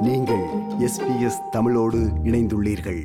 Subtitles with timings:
[0.00, 0.44] நீங்கள்
[0.78, 3.00] எஸ்பிஎஸ் தமிழோடு இணைந்துள்ளீர்கள்.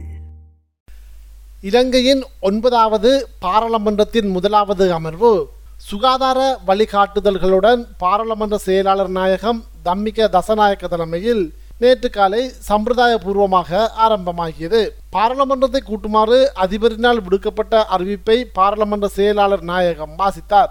[1.62, 12.52] இலங்கையின் ஒன்பதாவது பாராளுமன்றத்தின் முதலாவது அமர்வு சுகாதார வழிகாட்டுதல்களுடன் பாராளுமன்ற செயலாளர் நாயகம் தம்மிக தசநாயக்க தலைமையில் நேற்று காலை
[12.69, 14.89] சம்பிரதாயபூர்வமாக ஆரம்பமாகியது.
[15.09, 20.70] பாராளுமன்றத்தை கூட்டுமாறு அதிபரினால் விடுக்கப்பட்ட அறிவிப்பை பாராளுமன்ற செயலாளர் நாயகம் வாசித்தார்.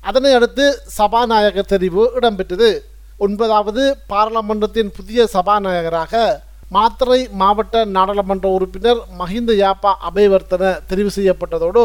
[0.00, 2.89] அதனை அடுத்து சபாநாயகர் தெரிவு இடம்பெற்றது.
[3.24, 6.22] ஒன்பதாவது பாராளுமன்றத்தின் புதிய சபாநாயகராக
[6.76, 11.84] மாத்திரை மாவட்ட நாடாளுமன்ற உறுப்பினர் மஹிந்த யாப்பா அபயவர்த்தன தெரிவு செய்யப்பட்டதோடு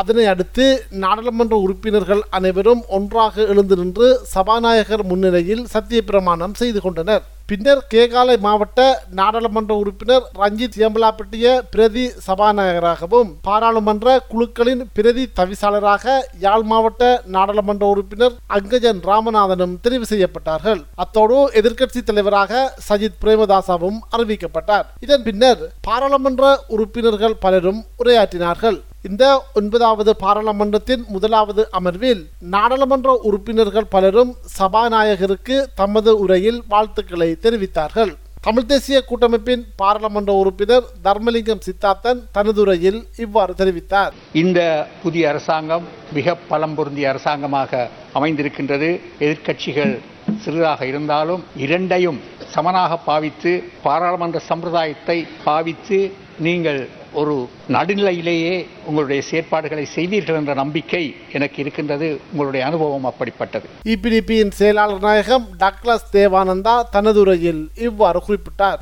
[0.00, 0.64] அதனை அடுத்து
[1.02, 7.24] நாடாளுமன்ற உறுப்பினர்கள் அனைவரும் ஒன்றாக எழுந்து நின்று சபாநாயகர் முன்னிலையில் சத்திய பிரமாணம் செய்து கொண்டனர்.
[7.46, 17.22] பின்னர் கேகாலை மாவட்ட நாடாளுமன்ற உறுப்பினர் ரஞ்சித் எம்பலாப்பட்டிய பிரதி சபாநாயகராகவும் பாராளுமன்ற குழுக்களின் பிரதி தவிசாளராக யாழ் மாவட்ட
[17.26, 20.80] நாடாளுமன்ற உறுப்பினர் அங்கஜன் ராமநாதனும் தெரிவு செய்யப்பட்டார்கள்.
[20.94, 24.88] அத்தோடு எதிர்க்கட்சி தலைவராக சஜித் பிரேமதாசாவும் அறிவிக்கப்பட்டார்.
[25.00, 28.80] இதன் பின்னர் பாராளுமன்ற உறுப்பினர்கள் பலரும் உரையாற்றினார்கள்.
[29.08, 29.24] இந்த
[29.58, 32.20] ஒன்பதாவது பாராளுமன்றத்தின் முதலாவது அமர்வில்
[32.52, 38.12] நாடாளுமன்ற உறுப்பினர்கள் பலரும் சபாநாயகருக்கு தமது உரையில் வாழ்த்துக்களை தெரிவித்தார்கள்.
[38.46, 44.14] தமிழ் தேசிய கூட்டமைப்பின் பாராளுமன்ற உறுப்பினர் தர்மலிங்கம் சித்தார்த்தன் தனதுரையில் இவ்வாறு தெரிவித்தார்.
[44.42, 44.60] இந்த
[45.02, 47.84] புதிய அரசாங்கம் மிக பலம் பொருந்திய அரசாங்கமாக
[48.18, 48.90] அமைந்திருக்கின்றது.
[49.24, 49.94] எதிர்க்கட்சிகள்
[50.42, 52.20] சிறிதாக இருந்தாலும் இரண்டையும்
[52.56, 53.54] சமனாக பாவித்து
[53.86, 55.98] பாராளுமன்ற சம்பிரதாயத்தை பாவித்து
[56.46, 56.82] நீங்கள்
[57.20, 57.34] ஒரு
[57.74, 58.54] நடுநிலையிலேயே
[58.88, 61.02] உங்களுடைய செயற்பாடுகளை செய்தீர்கள் என்ற நம்பிக்கை
[61.36, 62.08] எனக்கு இருக்கின்றது.
[62.32, 63.66] உங்களுடைய அனுபவம் அப்படிப்பட்டது.
[63.94, 68.80] இபிடிபியின் செயலாளர் நாயகம் டக்ளஸ் தேவானந்தா தனது உரையில் இவ்வாறு குறிப்பிட்டார்.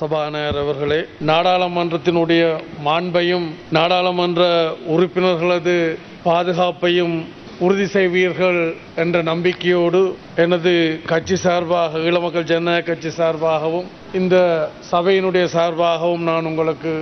[0.00, 1.00] சபாநாயகர் அவர்களே
[1.32, 2.42] நாடாளுமன்றத்தினுடைய
[2.88, 4.42] மாண்பையும் நாடாளுமன்ற
[4.96, 5.78] உறுப்பினர்களது
[6.28, 7.16] பாதுகாப்பையும்
[7.64, 8.60] உறுதி செய்வீர்கள்
[9.02, 10.00] என்ற நம்பிக்கையோடு
[10.44, 10.72] எனது
[11.10, 13.88] கட்சி சார்பாக ஈழமக்கள் ஜனநாயக கட்சி சார்பாகவும்
[14.20, 14.36] இந்த
[14.90, 16.94] சபையினுடைய சார்பாகவும் நான் உங்களுக்கு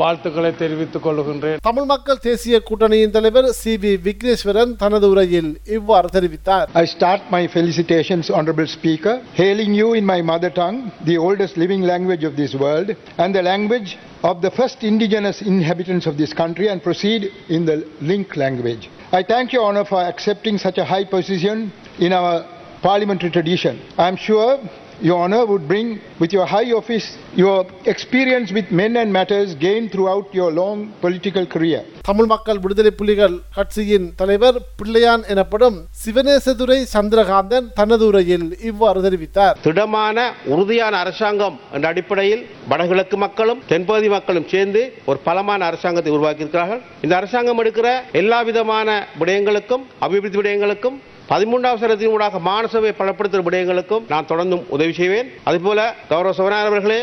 [0.00, 6.68] வாழ்த்துக்களை தெரிவித்துக் கொள்கின்றேன் தமிழ் மக்கள் தேசிய கூட்டணியின் தலைவர் சி வி விக்னேஸ்வரன் தனது உரையில் இவ்வாறு தெரிவித்தார்
[6.82, 10.78] I start my felicitations, Honorable Speaker, hailing you in my mother tongue,
[11.10, 12.90] the oldest living language of this world,
[13.22, 13.90] and the language
[14.22, 17.22] of the first indigenous inhabitants of this country, and proceed
[17.56, 17.76] in the
[18.10, 18.84] link language.
[19.12, 21.56] I thank Your Honor for accepting such a high position
[21.98, 22.34] in our
[22.82, 23.74] parliamentary tradition.
[23.98, 24.50] I am sure
[25.00, 25.88] your honor would bring
[26.18, 27.56] with your high office your
[27.86, 31.80] experience with men and matters gained throughout your long political career.
[32.08, 40.16] Tamil Makkal Viduthalai Pulikal கட்சியின் தலைவர் பிள்ளையான் எனப்படும் சிவனேசதுரை சந்திரகாந்தன் தனது உரையில் இவ்வாறு தெரிவித்தார் திடமான
[40.54, 47.62] உறுதியான அரசாங்கம் என்ற அடிப்படையில் வடகிழக்கு மக்களும் தென்பகுதி மக்களும் சேர்ந்து ஒரு பலமான அரசாங்கத்தை உருவாக்கியிருக்கிறார்கள் இந்த அரசாங்கம்
[47.64, 47.88] எடுக்கிற
[48.22, 48.88] எல்லா விதமான
[49.20, 50.98] விடயங்களுக்கும் அபிவிருத்தி விடயங்களுக்கும்
[51.30, 56.98] பதிமூன்றாம் சரத்தின் ஊடாக மானசபை பலப்படுத்தும் விடயங்களுக்கும் நான் தொடர்ந்தும் உதவி செய்வேன் அதுபோல கௌரவ சபனார் அவர்களே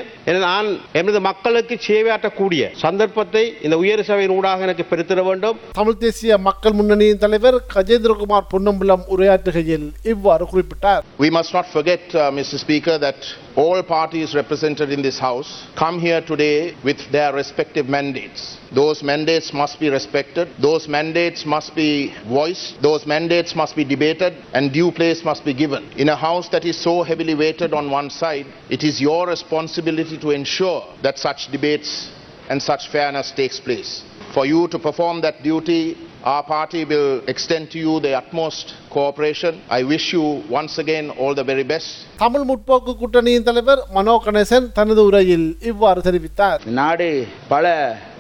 [0.46, 6.78] நான் எனது மக்களுக்கு சேவையாற்றக்கூடிய சந்தர்ப்பத்தை இந்த உயர் சபையின் ஊடாக எனக்கு பெருத்திட வேண்டும் தமிழ் தேசிய மக்கள்
[6.80, 12.58] முன்னணியின் தலைவர் கஜேந்திரகுமார் பொன்னம்பலம் உரையாற்றுகையில் இவ்வாறு குறிப்பிட்டார் We must not forget, uh, Mr.
[12.58, 13.22] Speaker, that
[13.58, 18.42] all parties represented in this House come here today with their respective mandates.
[18.81, 21.91] Those mandates must be respected, those mandates must be
[22.29, 25.83] voiced, those mandates must be debated, and due place must be given.
[25.97, 28.47] In a House that is so heavily weighted on one side,
[28.77, 31.91] it is your responsibility to ensure that such debates
[32.51, 33.91] and such fairness takes place.
[34.35, 35.83] For you to perform that duty,
[36.25, 39.53] our party will extend to you the utmost cooperation.
[39.69, 41.89] I wish you once again all the very best.
[42.23, 47.11] Tamil முற்போக்கு கூட்டணியின் தலைவர் மனோ கணேசன் தனது உரையில் இவ்வாறு தெரிவித்தார் நாடு
[47.53, 47.67] பல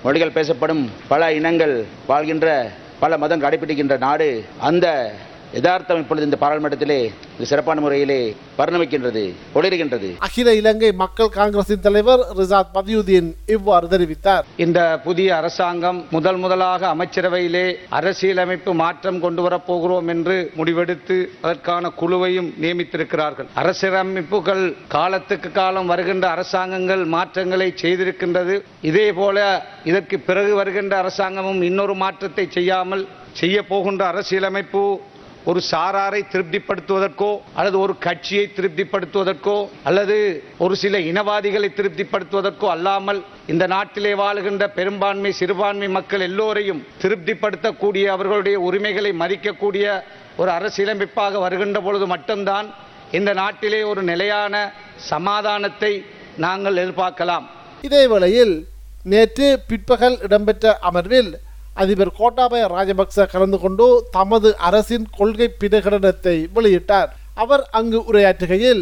[0.03, 1.75] மொழிகள் பேசப்படும் பல இனங்கள்
[2.07, 2.47] வாழ்கின்ற
[2.99, 4.87] பல மதம் கடைபிடிக்கின்ற நாடு அந்த
[5.55, 7.11] யதார்த்தம் இப்பொழுது இந்த பாராளுமன்றத்திலே
[7.49, 9.23] சிறப்பான முறையிலே பரிணமிக்கின்றது
[9.57, 10.09] ஒளிர்கின்றது.
[10.27, 14.45] அகில இலங்கை மக்கள் காங்கிரசின் தலைவர் ரிசாத் பதியுதீன் இவ்வாறு தெரிவித்தார்.
[14.65, 17.65] இந்த புதிய அரசாங்கம் முதல் முதலாக அமைச்சரவையிலே
[17.99, 23.49] அரசியலமைப்பு மாற்றம் கொண்டு வரப்போகிறோம் என்று முடிவெடுத்து அதற்கான குழுவையும் நியமித்திருக்கிறார்கள்.
[23.53, 28.57] அரசியலமைப்புகள் காலத்துக்கு காலம் வருகின்ற அரசாங்கங்கள் மாற்றங்களை செய்திருக்கின்றது.
[28.81, 29.37] இதே போல
[29.83, 34.81] இதற்கு பிறகு வருகின்ற அரசாங்கமும் இன்னொரு மாற்றத்தை செய்யாமல் செய்ய போகின்ற அரசியலமைப்பு
[35.49, 39.57] ஒரு சாராரை திருப்திப்படுத்துவதற்கோ அல்லது ஒரு கட்சியை திருப்திப்படுத்துவதற்கோ
[39.89, 40.17] அல்லது
[40.63, 43.19] ஒரு சில இனவாதிகளை திருப்திப்படுத்துவதற்கோ அல்லாமல்
[43.53, 49.85] இந்த நாட்டிலே வாழுகின்ற பெரும்பான்மை சிறுபான்மை மக்கள் எல்லோரையும் திருப்திப்படுத்தக்கூடிய அவர்களுடைய உரிமைகளை மதிக்கக்கூடிய
[50.41, 52.67] ஒரு அரசியலமைப்பாக வருகின்ற பொழுது மட்டும்தான்
[53.17, 54.53] இந்த நாட்டிலே ஒரு நிலையான
[55.11, 55.93] சமாதானத்தை
[56.45, 57.45] நாங்கள் எதிர்பார்க்கலாம்.
[57.87, 58.55] இதே வேளையில்
[59.11, 61.31] நேற்று பிற்பகல் இடம்பெற்ற அமர்வில்
[61.83, 63.85] அதிபர் கோட்டாபய ராஜபக்ச கலந்து கொண்டு
[64.17, 67.09] தமது அரசின் கொள்கை பிரகடனத்தை வெளியிட்டார்.
[67.43, 68.81] அவர் அங்கு உரையாற்றுகையில்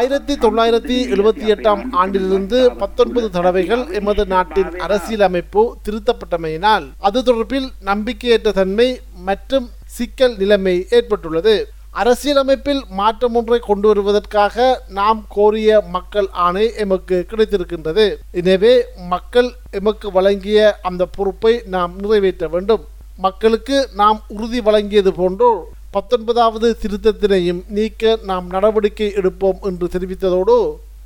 [0.00, 8.88] ஆயிரத்தி தொள்ளாயிரத்தி எழுபத்தி எட்டாம் ஆண்டிலிருந்து பத்தொன்பது தடவைகள் எமது நாட்டின் அரசியலமைப்பு திருத்தப்பட்டமையினால் அது தொடர்பில் நம்பிக்கையற்ற தன்மை
[9.28, 11.56] மற்றும் சிக்கல் நிலைமை ஏற்பட்டுள்ளது.
[12.00, 14.66] அரசியலமைப்பில் மாற்றம் ஒன்றை கொண்டு வருவதற்காக
[14.98, 18.06] நாம் கோரிய மக்கள் ஆணை எமக்கு கிடைத்திருக்கின்றது.
[18.40, 18.72] எனவே
[19.12, 20.58] மக்கள் எமக்கு வழங்கிய
[20.88, 22.82] அந்த பொறுப்பை நாம் நிறைவேற்ற வேண்டும்.
[23.26, 25.50] மக்களுக்கு நாம் உறுதி வழங்கியது போன்றோ
[25.96, 30.56] பத்தொன்பதாவது திருத்தத்தினையும் நீக்க நாம் நடவடிக்கை எடுப்போம் என்று தெரிவித்ததோடு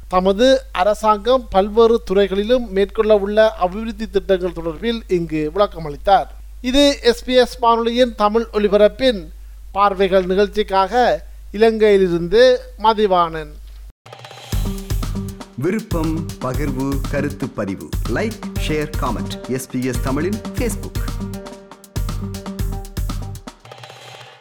[0.08, 0.48] தமது
[0.80, 6.28] அரசாங்கம் பல்வேறு துறைகளிலும் மேற்கொள்ள உள்ள அபிவிருத்தி திட்டங்கள் தொடர்பில் இங்கு விளக்கமளித்தார்.
[6.70, 9.20] இது எஸ்பிஎஸ் வானொலியின் தமிழ் ஒலிபரப்பின்
[9.76, 10.92] பார்வைகள் நிகழ்ச்சிக்காக
[11.52, 12.42] இலங்கையிலிருந்து
[12.82, 13.52] மதிவாணன்.
[15.54, 17.88] விருப்பம் பகிர்வு கருத்து பதிவு.
[18.14, 18.38] லைக்
[18.68, 20.95] ஷேர் காமெண்ட் எஸ்பிஎஸ் தமிழின் ஃபேஸ்புக்